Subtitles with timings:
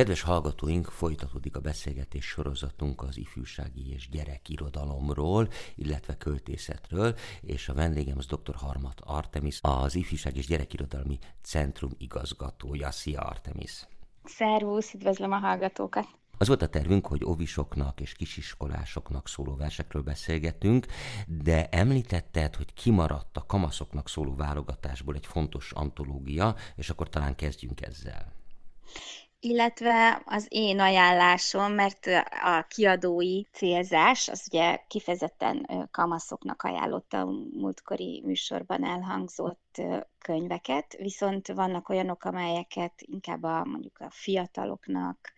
[0.00, 8.18] Kedves hallgatóink, folytatódik a beszélgetés sorozatunk az ifjúsági és gyerekirodalomról, illetve költészetről, és a vendégem
[8.18, 8.54] az dr.
[8.54, 12.90] Harmat Artemis, az Ifjúság és Gyerekirodalmi Centrum igazgatója.
[12.90, 13.86] Szia Artemis!
[14.24, 16.06] Szervusz, üdvözlöm a hallgatókat!
[16.38, 20.86] Az volt a tervünk, hogy ovisoknak és kisiskolásoknak szóló versekről beszélgetünk,
[21.26, 27.80] de említetted, hogy kimaradt a kamaszoknak szóló válogatásból egy fontos antológia, és akkor talán kezdjünk
[27.80, 28.38] ezzel
[29.40, 32.06] illetve az én ajánlásom, mert
[32.42, 39.69] a kiadói célzás, az ugye kifejezetten kamaszoknak ajánlotta a múltkori műsorban elhangzott
[40.18, 45.32] könyveket, viszont vannak olyanok, amelyeket inkább a, mondjuk a fiataloknak,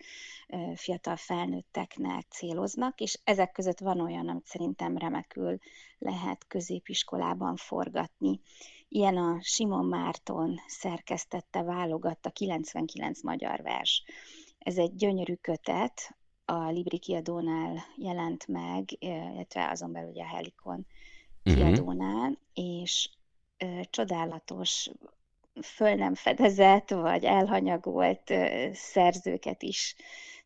[0.74, 5.58] fiatal felnőtteknek céloznak, és ezek között van olyan, amit szerintem remekül
[5.98, 8.40] lehet középiskolában forgatni.
[8.88, 14.04] Ilyen a Simon Márton szerkesztette, válogatta 99 magyar vers.
[14.58, 20.86] Ez egy gyönyörű kötet, a Libri kiadónál jelent meg, illetve azon belül ugye a Helikon
[21.42, 21.54] mhm.
[21.54, 22.36] kiadónál, uh-huh.
[22.54, 23.10] és
[23.90, 24.90] csodálatos,
[25.62, 28.32] föl nem fedezett, vagy elhanyagolt
[28.72, 29.96] szerzőket is,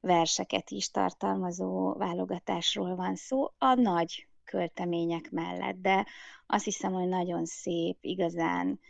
[0.00, 6.06] verseket is tartalmazó válogatásról van szó, a nagy költemények mellett, de
[6.47, 8.81] azt hiszem, hogy nagyon szép, igazán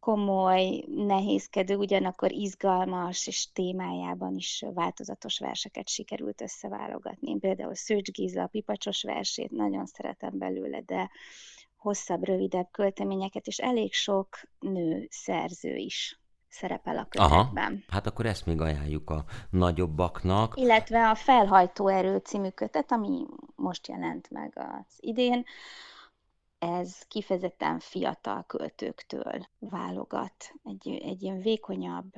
[0.00, 7.38] komoly, nehézkedő, ugyanakkor izgalmas és témájában is változatos verseket sikerült összeválogatni.
[7.38, 11.10] Például Szőcs Géza a pipacsos versét nagyon szeretem belőle, de
[11.86, 14.28] hosszabb, rövidebb költeményeket, és elég sok
[14.60, 17.72] nő szerző is szerepel a kötetben.
[17.72, 20.56] Aha, hát akkor ezt még ajánljuk a nagyobbaknak.
[20.56, 25.44] Illetve a Felhajtó erő című kötet, ami most jelent meg az idén,
[26.58, 32.12] ez kifejezetten fiatal költőktől válogat egy, egy ilyen vékonyabb,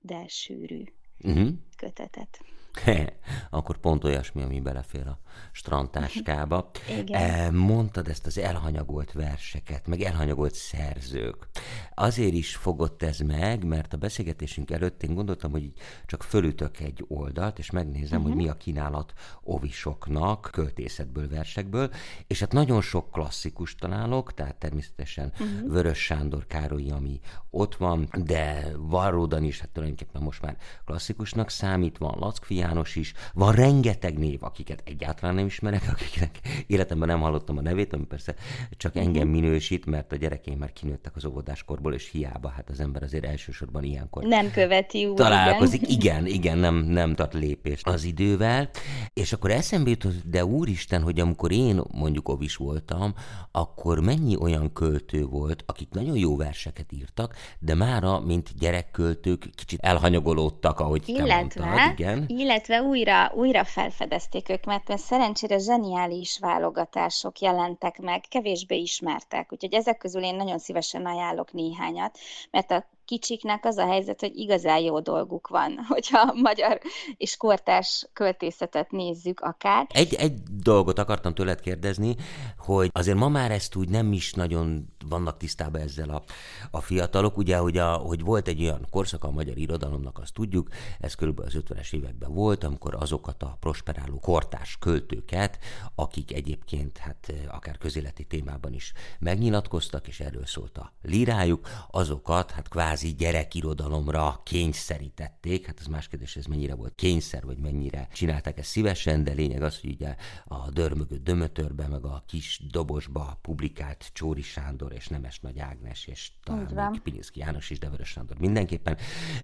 [0.00, 0.84] de sűrű
[1.20, 1.48] uh-huh.
[1.76, 2.40] kötetet.
[3.50, 5.18] akkor pont olyasmi, ami belefér a
[5.52, 6.70] strandtáskába.
[7.00, 7.54] Igen.
[7.54, 11.48] Mondtad ezt az elhanyagolt verseket, meg elhanyagolt szerzők.
[11.94, 15.72] Azért is fogott ez meg, mert a beszélgetésünk előtt én gondoltam, hogy
[16.06, 18.22] csak fölütök egy oldalt, és megnézem, uh-huh.
[18.22, 18.42] hogy mhm.
[18.42, 19.12] mi a kínálat
[19.42, 21.90] ovisoknak, költészetből, versekből,
[22.26, 25.72] és hát nagyon sok klasszikus találok, tehát természetesen uh-huh.
[25.72, 31.98] Vörös Sándor Károly, ami ott van, de Varródan is, hát tulajdonképpen most már klasszikusnak számít,
[31.98, 37.58] van Lackfi János is, van rengeteg név, akiket egyáltalán nem ismerek, akiknek életemben nem hallottam
[37.58, 38.34] a nevét, ami persze
[38.76, 39.40] csak engem mhm.
[39.40, 43.84] minősít, mert a gyerekeim már kinőttek az óvodáskorból, és hiába, hát az ember azért elsősorban
[43.84, 45.90] ilyenkor nem követi úgy, találkozik.
[45.90, 48.70] Igen, igen, igen nem, nem tart lépést az idővel.
[49.14, 53.14] És akkor eszembe jutott, de úristen, hogy amikor én mondjuk ovis voltam,
[53.50, 59.80] akkor mennyi olyan költő volt, akik nagyon jó verseket írtak, de mára, mint gyerekköltők, kicsit
[59.80, 62.24] elhanyagolódtak, ahogy illetve, te mondtad, igen.
[62.26, 62.51] Illetve
[62.82, 69.98] újra, újra felfedezték ők, mert, mert szerencsére zseniális válogatások jelentek meg, kevésbé ismertek, úgyhogy ezek
[69.98, 72.18] közül én nagyon szívesen ajánlok néhányat,
[72.50, 76.80] mert a kicsiknek az a helyzet, hogy igazán jó dolguk van, hogyha magyar
[77.16, 79.86] és kortárs költészetet nézzük akár.
[79.88, 80.32] Egy, egy
[80.62, 82.16] dolgot akartam tőled kérdezni,
[82.58, 86.22] hogy azért ma már ezt úgy nem is nagyon vannak tisztában ezzel a,
[86.70, 90.68] a fiatalok, ugye, hogy, a, hogy volt egy olyan korszak a magyar irodalomnak, azt tudjuk,
[91.00, 95.58] ez körülbelül az 50-es években volt, amikor azokat a prosperáló kortárs költőket,
[95.94, 102.68] akik egyébként hát akár közéleti témában is megnyilatkoztak, és erről szólt a lírájuk, azokat hát
[102.68, 105.66] kvázi gyerekirodalomra kényszerítették.
[105.66, 109.62] Hát ez más kérdés, ez mennyire volt kényszer, vagy mennyire csinálták ezt szívesen, de lényeg
[109.62, 115.40] az, hogy ugye a dörmögő dömötörbe, meg a kis dobosba publikált Csóri Sándor és Nemes
[115.40, 118.96] Nagy Ágnes, és talán még Pilinszki János is, de Vörös Sándor mindenképpen.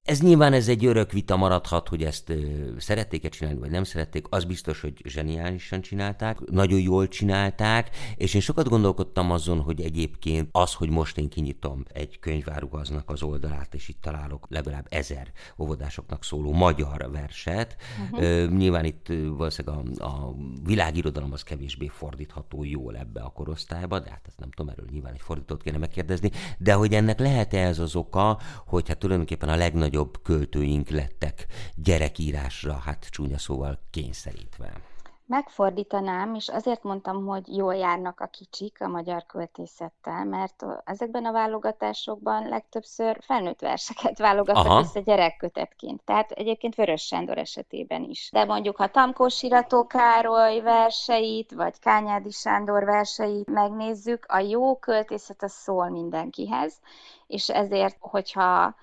[0.03, 2.33] Ez nyilván ez egy örök vita maradhat, hogy ezt
[2.77, 4.27] szerették-e csinálni, vagy nem szerették.
[4.31, 10.49] Az biztos, hogy zseniálisan csinálták, nagyon jól csinálták, és én sokat gondolkodtam azon, hogy egyébként
[10.53, 15.33] az, hogy most én kinyitom egy könyvárugaznak az oldal, oldalát, és itt találok legalább ezer
[15.59, 17.77] óvodásoknak szóló magyar verset.
[18.11, 18.49] Uh-huh.
[18.51, 19.07] Nyilván itt
[19.37, 20.35] valószínűleg a, a
[20.65, 25.13] világirodalom az kevésbé fordítható jól ebbe a korosztályba, de hát ezt nem tudom, erről nyilván
[25.13, 29.57] egy fordítót kéne megkérdezni, de hogy ennek lehet-e ez az oka, hogy hát tulajdonképpen a
[29.57, 34.88] legnagyobb költőink lettek gyerekírásra, hát csúnya szóval kényszerítve.
[35.29, 41.33] Megfordítanám, és azért mondtam, hogy jól járnak a kicsik a magyar költészettel, mert ezekben a
[41.33, 44.79] válogatásokban legtöbbször felnőtt verseket válogatnak Aha.
[44.79, 46.03] össze gyerekkötetként.
[46.05, 48.29] Tehát egyébként Vörös Sándor esetében is.
[48.33, 55.43] De mondjuk, ha Tamkó Sirató Károly verseit, vagy Kányádi Sándor verseit megnézzük, a jó költészet
[55.43, 56.81] az szól mindenkihez,
[57.27, 58.75] és ezért, hogyha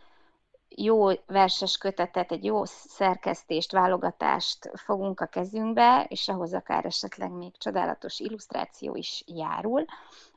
[0.78, 7.58] jó verses kötetet, egy jó szerkesztést, válogatást fogunk a kezünkbe, és ahhoz akár esetleg még
[7.58, 9.86] csodálatos illusztráció is járul,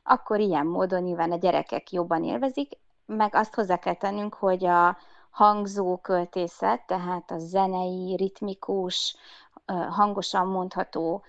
[0.03, 2.71] akkor ilyen módon nyilván a gyerekek jobban élvezik,
[3.05, 4.97] meg azt hozzá kell tennünk, hogy a
[5.29, 9.15] hangzó költészet, tehát a zenei, ritmikus,
[9.89, 11.23] hangosan mondható,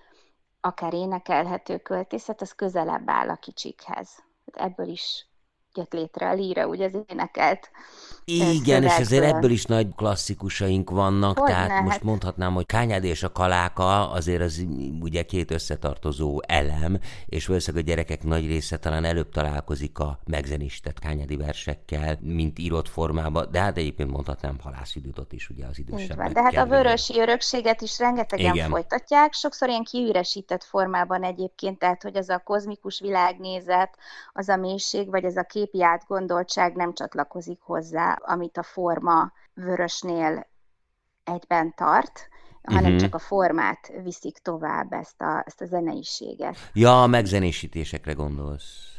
[0.61, 4.23] akár énekelhető költészet, az közelebb áll a kicsikhez.
[4.45, 5.25] Ebből is
[5.77, 7.71] jött létre a líra, ugye az énekelt
[8.25, 11.83] igen, és ezért ebből is nagy klasszikusaink vannak, hogy tehát lehet?
[11.83, 14.65] most mondhatnám, hogy Kányádi és a Kaláka azért az
[15.01, 20.99] ugye két összetartozó elem, és valószínűleg a gyerekek nagy része talán előbb találkozik a megzenistett
[20.99, 26.31] Kányádi versekkel, mint írott formában, de hát egyébként mondhatnám halászidőt is ugye az idősebbek.
[26.31, 28.69] De hát a vörösi örökséget is rengetegen Igen.
[28.69, 33.97] folytatják, sokszor ilyen kiüresített formában egyébként, tehát hogy az a kozmikus világnézet,
[34.33, 40.47] az a mélység, vagy ez a képi átgondoltság nem csatlakozik hozzá amit a forma vörösnél
[41.23, 42.29] egyben tart,
[42.63, 42.99] hanem uh-huh.
[42.99, 46.57] csak a formát viszik tovább, ezt a, ezt a zeneiséget.
[46.73, 48.97] Ja, a megzenésítésekre gondolsz.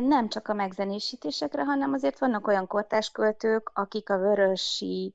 [0.00, 5.14] Nem csak a megzenésítésekre, hanem azért vannak olyan kortás költők, akik a vörösi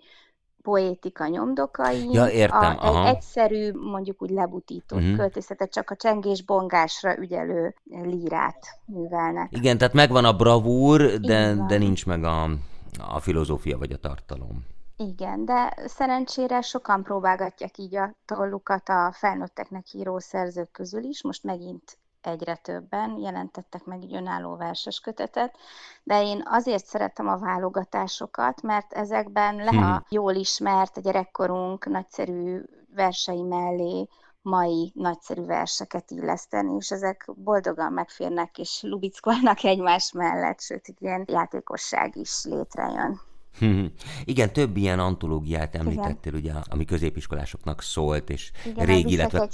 [0.68, 3.08] poétika nyomdokai, ja, értem, a, aha.
[3.08, 5.18] egy egyszerű, mondjuk úgy lebutított uh-huh.
[5.18, 9.52] költészetet, csak a csengés-bongásra ügyelő lírát művelnek.
[9.52, 12.50] Igen, tehát megvan a bravúr, de, de nincs meg a,
[12.98, 14.66] a filozófia vagy a tartalom.
[14.98, 21.24] Igen, de szerencsére sokan próbálgatják így a tollukat a felnőtteknek író szerzők közül is.
[21.24, 25.58] Most megint egyre többen jelentettek meg egy önálló verses kötetet,
[26.04, 29.84] de én azért szeretem a válogatásokat, mert ezekben le hmm.
[29.84, 32.62] a jól ismert a gyerekkorunk nagyszerű
[32.96, 34.08] versei mellé
[34.42, 41.26] mai nagyszerű verseket illeszteni, és ezek boldogan megférnek és lubickolnak egymás mellett, sőt, egy ilyen
[41.28, 43.20] játékosság is létrejön.
[44.24, 46.40] Igen, több ilyen antológiát említettél, Igen.
[46.40, 49.50] ugye, ami középiskolásoknak szólt, és Igen, régi, illetve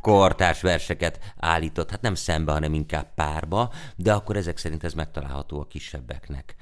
[0.00, 5.60] kortárs verseket állított, hát nem szembe, hanem inkább párba, de akkor ezek szerint ez megtalálható
[5.60, 6.54] a kisebbeknek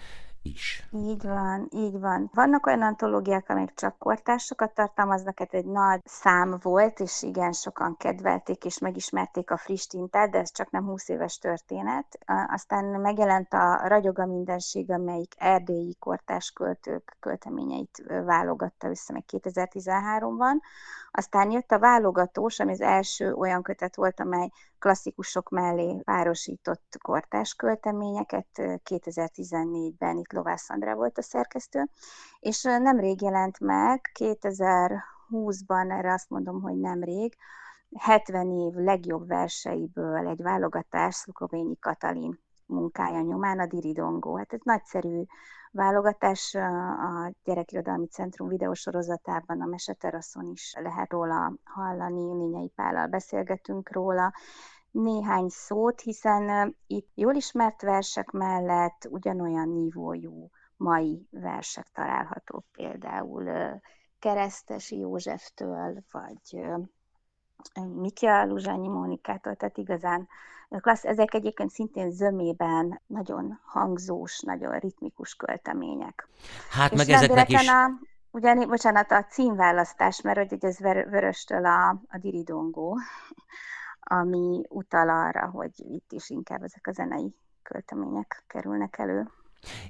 [0.42, 0.88] is.
[0.92, 2.30] Így van, így van.
[2.34, 7.96] Vannak olyan antológiák, amik csak kortársokat tartalmaznak, ez egy nagy szám volt, és igen, sokan
[7.96, 12.18] kedvelték és megismerték a friss tintát, de ez csak nem 20 éves történet.
[12.48, 20.54] Aztán megjelent a Ragyoga mindenség, amelyik erdélyi kortárs költők költeményeit válogatta össze meg 2013-ban.
[21.10, 27.54] Aztán jött a válogatós, ami az első olyan kötet volt, amely klasszikusok mellé párosított kortás
[27.54, 28.46] költeményeket.
[28.56, 31.88] 2014-ben itt Lovász Andrá volt a szerkesztő,
[32.40, 37.36] és nemrég jelent meg, 2020-ban, erre azt mondom, hogy nemrég,
[37.98, 44.36] 70 év legjobb verseiből egy válogatás Szukovényi Katalin munkája nyomán a Diridongó.
[44.36, 45.22] Hát ez nagyszerű
[45.70, 54.32] válogatás a Gyerekirodalmi Centrum videósorozatában, a Meseteraszon is lehet róla hallani, Nényei Pállal beszélgetünk róla,
[54.92, 63.80] néhány szót, hiszen itt jól ismert versek mellett ugyanolyan nívójú mai versek találhatók, például
[64.18, 66.64] Keresztesi Józseftől, vagy
[67.94, 70.28] Mikja Luzsányi Mónikától, tehát igazán
[70.68, 76.28] klassz, ezek egyébként szintén zömében nagyon hangzós, nagyon ritmikus költemények.
[76.70, 77.68] Hát És meg ezeknek is...
[77.68, 77.90] A,
[78.30, 82.98] ugyan, bocsánat, a címválasztás, mert hogy ez vöröstől a, a diridongó,
[84.04, 89.30] ami utal arra, hogy itt is inkább ezek a zenei költemények kerülnek elő.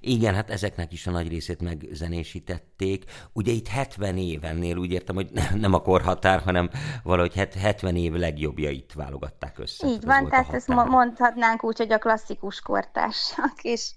[0.00, 3.04] Igen, hát ezeknek is a nagy részét megzenésítették.
[3.32, 6.70] Ugye itt 70 évennél úgy értem, hogy nem a korhatár, hanem
[7.02, 9.86] valahogy 70 év legjobbjait válogatták össze.
[9.86, 13.90] Így van, tehát ezt mondhatnánk úgy, hogy a klasszikus kortársak és,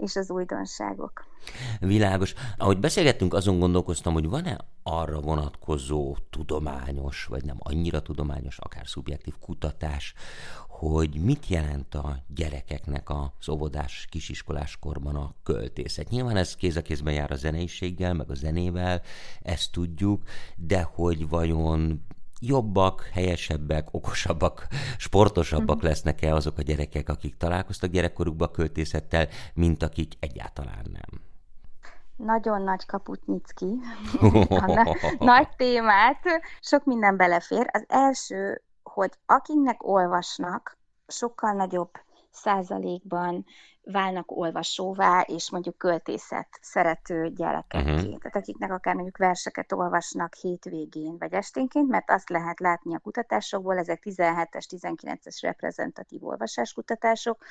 [0.00, 1.26] és az újdonságok.
[1.80, 2.34] Világos.
[2.56, 9.34] Ahogy beszélgettünk, azon gondolkoztam, hogy van-e arra vonatkozó tudományos, vagy nem annyira tudományos, akár szubjektív
[9.40, 10.14] kutatás,
[10.68, 16.08] hogy mit jelent a gyerekeknek az óvodás, kisiskolás korban a költészet.
[16.08, 19.02] Nyilván ez kéz a kézben jár a zeneiséggel, meg a zenével,
[19.42, 20.22] ezt tudjuk,
[20.56, 22.04] de hogy vajon
[22.40, 24.66] jobbak, helyesebbek, okosabbak,
[24.98, 25.90] sportosabbak uh-huh.
[25.90, 31.20] lesznek-e azok a gyerekek, akik találkoztak gyerekkorukban költészettel, mint akik egyáltalán nem?
[32.16, 33.78] Nagyon nagy kaput nyitsz ki,
[35.18, 36.22] nagy témát,
[36.60, 37.66] sok minden belefér.
[37.72, 41.90] Az első hogy akiknek olvasnak, sokkal nagyobb
[42.32, 43.44] százalékban
[43.82, 47.90] válnak olvasóvá, és mondjuk költészet szerető gyerekekké.
[47.90, 48.18] Uh-huh.
[48.18, 53.78] Tehát akiknek akár mondjuk verseket olvasnak hétvégén vagy esténként, mert azt lehet látni a kutatásokból,
[53.78, 57.44] ezek 17-es, 19-es reprezentatív olvasáskutatások,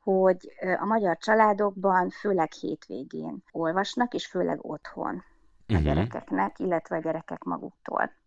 [0.00, 5.24] hogy a magyar családokban főleg hétvégén olvasnak, és főleg otthon
[5.68, 5.86] a uh-huh.
[5.86, 8.19] gyerekeknek, illetve a gyerekek maguktól.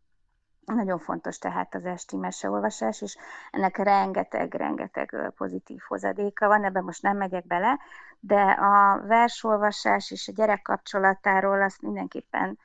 [0.66, 3.18] Nagyon fontos tehát az esti meseolvasás, és
[3.52, 7.80] ennek rengeteg-rengeteg pozitív hozadéka van, ebben most nem megyek bele,
[8.20, 12.60] de a versolvasás és a gyerek kapcsolatáról azt mindenképpen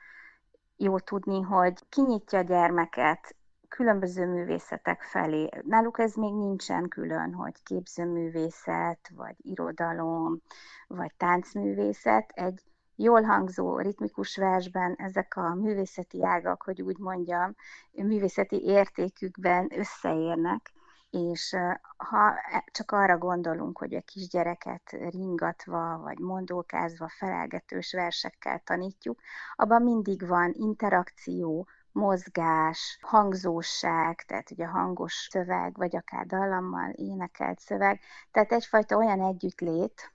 [0.77, 3.35] jó tudni, hogy kinyitja a gyermeket
[3.67, 5.49] különböző művészetek felé.
[5.65, 10.41] Náluk ez még nincsen külön, hogy képzőművészet, vagy irodalom,
[10.87, 12.31] vagy táncművészet.
[12.33, 12.61] Egy
[13.03, 17.55] jól hangzó ritmikus versben ezek a művészeti ágak, hogy úgy mondjam,
[17.91, 20.71] művészeti értékükben összeérnek,
[21.09, 21.55] és
[21.97, 29.19] ha e, csak arra gondolunk, hogy a kisgyereket ringatva, vagy mondókázva, felelgetős versekkel tanítjuk,
[29.55, 37.99] abban mindig van interakció, mozgás, hangzóság, tehát ugye hangos szöveg, vagy akár dallammal énekelt szöveg,
[38.31, 40.11] tehát egyfajta olyan együttlét,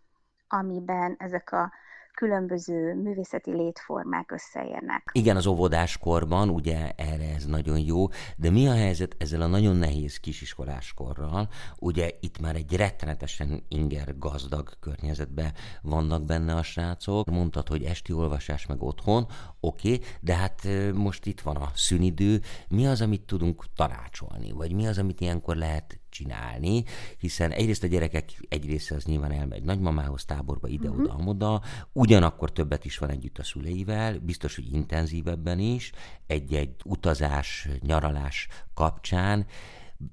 [0.49, 1.73] amiben ezek a
[2.15, 5.11] különböző művészeti létformák összeérnek.
[5.13, 8.07] Igen, az óvodáskorban, ugye erre ez nagyon jó,
[8.37, 11.49] de mi a helyzet ezzel a nagyon nehéz kisiskoláskorral?
[11.79, 15.53] Ugye itt már egy rettenetesen inger gazdag környezetben
[15.83, 17.31] vannak benne a srácok.
[17.31, 19.27] Mondtad, hogy esti olvasás meg otthon,
[19.61, 22.41] oké, okay, de hát most itt van a szünidő.
[22.69, 24.53] Mi az, amit tudunk tanácsolni?
[24.53, 26.85] Vagy mi az, amit ilyenkor lehet csinálni,
[27.19, 31.21] hiszen egyrészt a gyerekek egy része az nyilván elmegy nagymamához, táborba, ide-oda, uh-huh.
[31.21, 35.93] amoda, ugyanakkor többet is van együtt a szüleivel, biztos, hogy intenzívebben is,
[36.27, 39.47] egy-egy utazás, nyaralás kapcsán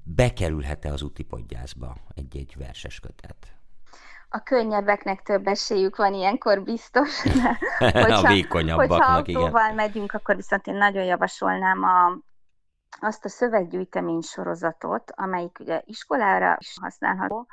[0.03, 3.55] bekerülhet-e az utipodgyászba egy-egy verses kötet?
[4.33, 7.21] a könnyebbeknek több esélyük van ilyenkor biztos.
[7.77, 9.75] hogyha, a vékonyabbaknak, hogyha autóval igen.
[9.75, 12.17] megyünk, akkor viszont én nagyon javasolnám a
[12.99, 17.47] azt a szöveggyűjtemény sorozatot, amelyik ugye iskolára is használható,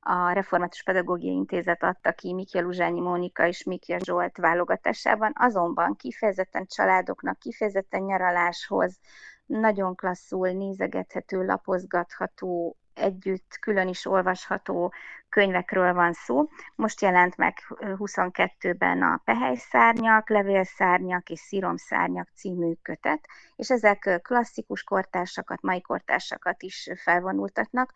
[0.00, 6.66] a Református Pedagógiai Intézet adta ki Mikja Luzsányi Mónika és Mikja Zsolt válogatásában, azonban kifejezetten
[6.66, 8.98] családoknak, kifejezetten nyaraláshoz
[9.46, 14.92] nagyon klasszul nézegethető, lapozgatható, együtt külön is olvasható
[15.28, 16.48] könyvekről van szó.
[16.74, 23.26] Most jelent meg 22-ben a Pehelyszárnyak, Levélszárnyak és Szíromszárnyak című kötet,
[23.56, 27.92] és ezek klasszikus kortársakat, mai kortársakat is felvonultatnak,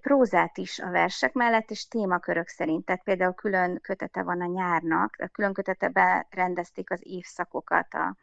[0.00, 2.84] prózát is a versek mellett, és témakörök szerint.
[2.84, 8.16] Tehát például külön kötete van a nyárnak, a külön kötetebe rendezték az évszakokat a,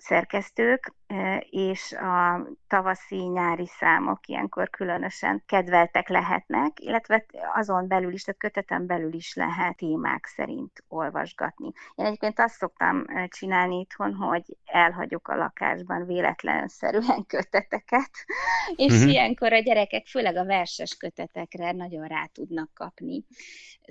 [0.00, 0.92] szerkesztők,
[1.50, 7.24] és a tavaszi-nyári számok ilyenkor különösen kedveltek lehetnek, illetve
[7.54, 11.72] azon belül is, tehát köteten belül is lehet témák szerint olvasgatni.
[11.94, 18.10] Én egyébként azt szoktam csinálni itthon, hogy elhagyok a lakásban véletlenszerűen köteteket,
[18.76, 19.10] és uh-huh.
[19.10, 23.24] ilyenkor a gyerekek főleg a verses kötetekre nagyon rá tudnak kapni.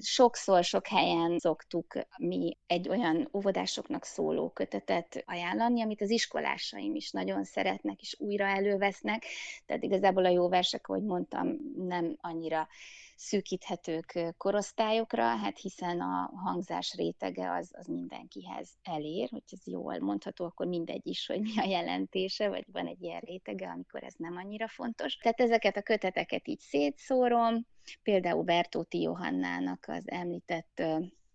[0.02, 7.07] Sokszor, sok helyen szoktuk mi egy olyan óvodásoknak szóló kötetet ajánlani, amit az iskolásaim is
[7.12, 9.26] nagyon szeretnek, és újra elővesznek.
[9.66, 12.68] Tehát igazából a jó versek, ahogy mondtam, nem annyira
[13.16, 20.46] szűkíthetők korosztályokra, hát hiszen a hangzás rétege az, az mindenkihez elér, hogy ez jól mondható,
[20.46, 24.38] akkor mindegy is, hogy mi a jelentése, vagy van egy ilyen rétege, amikor ez nem
[24.38, 25.16] annyira fontos.
[25.16, 27.66] Tehát ezeket a köteteket így szétszórom,
[28.04, 30.82] például Bertóti Johannának az említett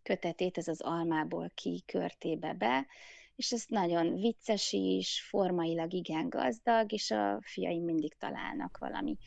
[0.03, 2.87] kötetét, ez az almából ki körtébe be,
[3.43, 9.19] és ez nagyon vicces is, formailag igen gazdag, és a fiaim mindig találnak valami.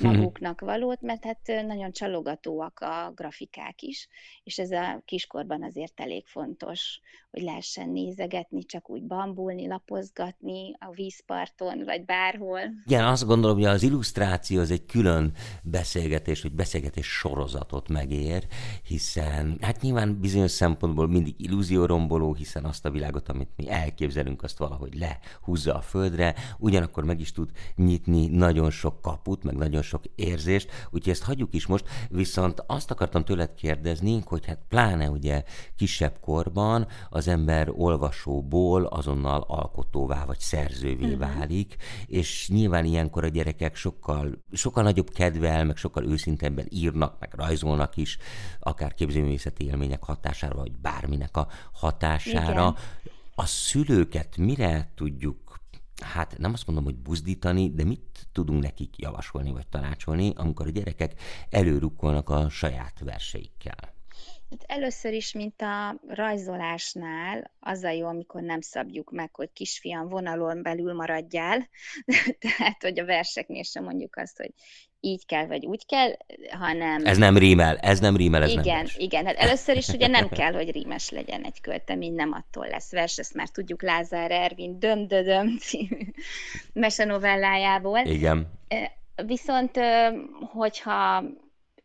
[0.00, 4.08] Maguknak valót, mert hát nagyon csalogatóak a grafikák is,
[4.44, 10.90] és ez a kiskorban azért elég fontos, hogy lehessen nézegetni, csak úgy bambulni, lapozgatni a
[10.90, 12.60] vízparton, vagy bárhol.
[12.86, 15.32] Igen, azt gondolom, hogy az illusztráció az egy külön
[15.62, 18.46] beszélgetés, vagy beszélgetés sorozatot megér,
[18.82, 24.58] hiszen hát nyilván bizonyos szempontból mindig illúzióromboló, hiszen azt a világot, amit mi elképzelünk, azt
[24.58, 30.04] valahogy lehúzza a földre, ugyanakkor meg is tud nyitni nagyon sok kaput, meg nagyon sok
[30.14, 35.44] érzést, úgyhogy ezt hagyjuk is most, viszont azt akartam tőled kérdezni, hogy hát pláne ugye
[35.76, 41.18] kisebb korban az ember olvasóból azonnal alkotóvá vagy szerzővé uh-huh.
[41.18, 41.76] válik,
[42.06, 47.96] és nyilván ilyenkor a gyerekek sokkal, sokkal nagyobb kedvel, meg sokkal őszintebben írnak, meg rajzolnak
[47.96, 48.18] is,
[48.60, 52.50] akár képzőművészeti élmények hatására, vagy bárminek a hatására.
[52.50, 53.12] Igen.
[53.36, 55.43] A szülőket mire tudjuk
[56.02, 60.70] hát nem azt mondom, hogy buzdítani, de mit tudunk nekik javasolni vagy tanácsolni, amikor a
[60.70, 61.20] gyerekek
[61.50, 63.94] előrukkolnak a saját verseikkel?
[64.50, 70.08] Hát először is, mint a rajzolásnál, az a jó, amikor nem szabjuk meg, hogy kisfiam
[70.08, 71.68] vonalon belül maradjál,
[72.38, 74.52] tehát, hogy a verseknél sem mondjuk azt, hogy
[75.04, 76.16] így kell, vagy úgy kell,
[76.50, 77.06] hanem...
[77.06, 78.96] Ez nem rímel, ez nem rímel, ez igen, nem vers.
[78.96, 82.90] Igen, hát először is ugye nem kell, hogy rímes legyen egy költemény, nem attól lesz
[82.90, 86.00] vers, ezt már tudjuk Lázár Ervin Döm-dödöm című
[86.72, 87.98] mesenovellájából.
[87.98, 88.46] Igen.
[89.26, 89.80] Viszont,
[90.52, 91.24] hogyha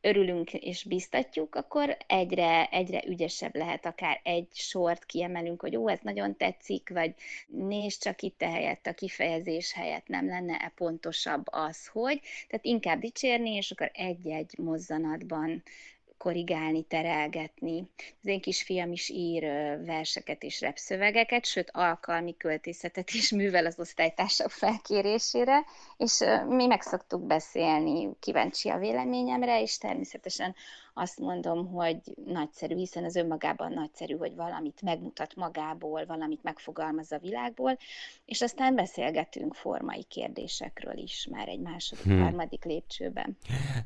[0.02, 6.00] örülünk és biztatjuk, akkor egyre, egyre ügyesebb lehet, akár egy sort kiemelünk, hogy ó, ez
[6.02, 7.14] nagyon tetszik, vagy
[7.48, 13.50] nézd csak itt helyett, a kifejezés helyett nem lenne-e pontosabb az, hogy, tehát inkább dicsérni,
[13.56, 15.64] és akkor egy-egy mozzanatban
[16.20, 17.90] korrigálni, terelgetni.
[18.22, 19.44] Az én kisfiam is ír
[19.86, 25.66] verseket és repszövegeket, sőt alkalmi költészetet is művel az osztálytársak felkérésére,
[25.98, 30.56] és mi meg szoktuk beszélni, kíváncsi a véleményemre, és természetesen
[30.94, 37.18] azt mondom, hogy nagyszerű, hiszen az önmagában nagyszerű, hogy valamit megmutat magából, valamit megfogalmaz a
[37.18, 37.78] világból,
[38.26, 42.22] és aztán beszélgetünk formai kérdésekről is már egy második, hmm.
[42.22, 43.38] harmadik lépcsőben.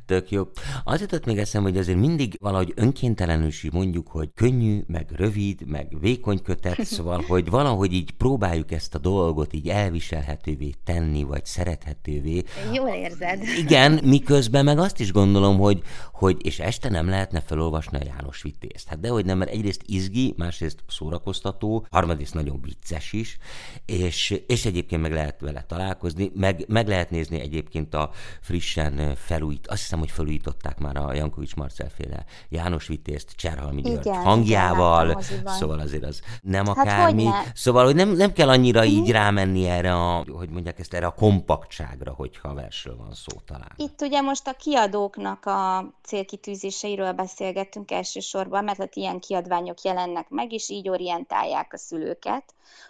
[0.05, 0.43] Tök jó.
[0.83, 5.65] Az jutott még eszem, hogy azért mindig valahogy önkéntelenül is mondjuk, hogy könnyű, meg rövid,
[5.65, 11.45] meg vékony kötet, szóval, hogy valahogy így próbáljuk ezt a dolgot így elviselhetővé tenni, vagy
[11.45, 12.43] szerethetővé.
[12.73, 13.43] Jól érzed.
[13.57, 15.81] Igen, miközben meg azt is gondolom, hogy,
[16.11, 18.87] hogy és este nem lehetne felolvasni a János Vitézt.
[18.87, 23.37] Hát dehogy nem, mert egyrészt izgi, másrészt szórakoztató, harmadrészt nagyon vicces is,
[23.85, 28.09] és, és egyébként meg lehet vele találkozni, meg, meg lehet nézni egyébként a
[28.41, 34.05] frissen felújít, azt hiszem, hogy felújították már a Jankovics Marcel féle János Vitézt, Cserhalmi György
[34.05, 37.23] igen, hangjával, igen, szóval azért az nem hát akármi.
[37.23, 38.85] Hogy szóval, hogy nem, nem kell annyira mm.
[38.85, 43.71] így rámenni erre a, hogy mondják ezt, erre a kompaktságra, hogyha versről van szó talán.
[43.75, 50.29] Itt ugye most a kiadóknak a célkitűzései eredményeiről beszélgettünk elsősorban, mert hát ilyen kiadványok jelennek
[50.29, 52.43] meg, és így orientálják a szülőket,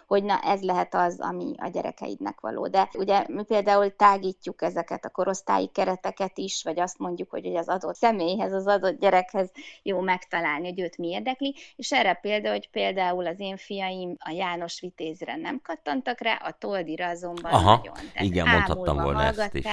[0.06, 2.68] hogy na ez lehet az, ami a gyerekeidnek való.
[2.68, 7.68] De ugye mi például tágítjuk ezeket a korosztályi kereteket is, vagy azt mondjuk, hogy az
[7.68, 9.50] adott személyhez, az adott gyerekhez
[9.82, 14.30] jó megtalálni, hogy őt mi érdekli, és erre példa, hogy például az én fiaim a
[14.30, 17.94] János Vitézre nem kattantak rá, a Toldira azonban Aha, nagyon.
[17.94, 19.64] Tehát igen, mondhattam volna ezt is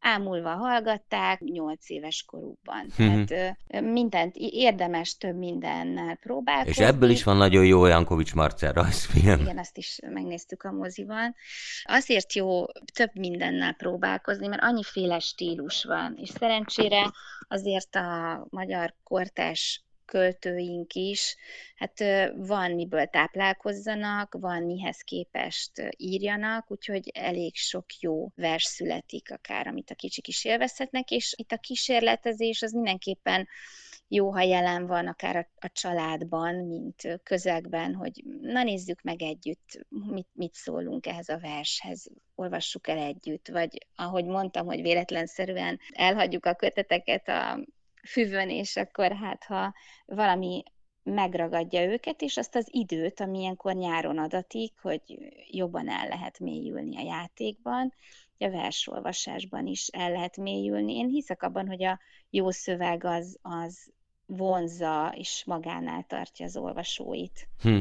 [0.00, 2.86] ámulva hallgatták nyolc éves korukban.
[2.96, 3.24] Mhm.
[3.24, 6.82] Tehát mindent, érdemes több mindennel próbálkozni.
[6.82, 9.40] És ebből is van nagyon jó Jankovics Marcel rajzfilm.
[9.40, 11.34] Igen, azt is megnéztük a moziban.
[11.84, 17.12] Azért jó több mindennel próbálkozni, mert annyiféle stílus van, és szerencsére
[17.48, 21.36] azért a magyar kortás költőink is,
[21.76, 22.04] hát
[22.36, 29.90] van miből táplálkozzanak, van mihez képest írjanak, úgyhogy elég sok jó vers születik akár, amit
[29.90, 33.48] a kicsik is élvezhetnek, és itt a kísérletezés az mindenképpen
[34.08, 39.86] jó, ha jelen van akár a, a családban, mint közegben, hogy na nézzük meg együtt,
[39.88, 46.46] mit, mit szólunk ehhez a vershez, olvassuk el együtt, vagy ahogy mondtam, hogy véletlenszerűen elhagyjuk
[46.46, 47.58] a köteteket a
[48.06, 49.74] füvön, és akkor hát ha
[50.06, 50.62] valami
[51.02, 55.02] megragadja őket, és azt az időt, ami ilyenkor nyáron adatik, hogy
[55.50, 57.92] jobban el lehet mélyülni a játékban,
[58.38, 60.96] a versolvasásban is el lehet mélyülni.
[60.96, 63.92] Én hiszek abban, hogy a jó szöveg az, az
[64.26, 67.48] vonzza és magánál tartja az olvasóit.
[67.60, 67.80] Hm.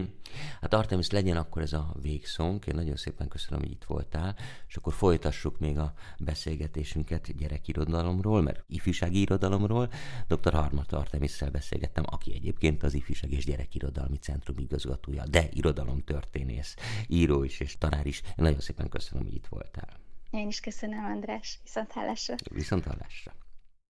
[0.61, 2.65] Hát Artemis, legyen akkor ez a végszónk.
[2.67, 4.35] Én nagyon szépen köszönöm, hogy itt voltál,
[4.67, 9.89] és akkor folytassuk még a beszélgetésünket gyerekirodalomról, mert ifjúsági irodalomról.
[10.27, 10.53] Dr.
[10.53, 16.75] Harmat Artemisszel beszélgettem, aki egyébként az Ifjúság és Gyerekirodalmi Centrum igazgatója, de irodalomtörténész,
[17.07, 18.21] író is és tanár is.
[18.21, 19.99] Én nagyon szépen köszönöm, hogy itt voltál.
[20.31, 21.59] Én is köszönöm, András.
[21.63, 22.35] Viszont hallásra.
[22.51, 23.33] Viszont hallásra.